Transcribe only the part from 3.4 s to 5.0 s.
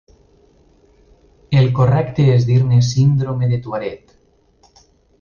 de Tourette.